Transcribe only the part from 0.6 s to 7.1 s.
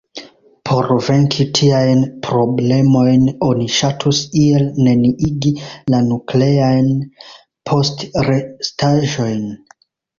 Por venki tiajn problemojn oni ŝatus iel neniigi la nukleajn